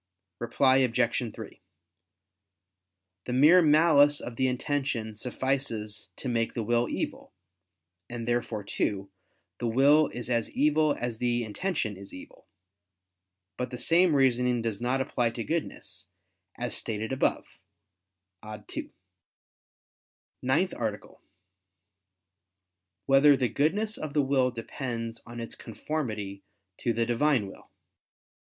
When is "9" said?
21.21-21.21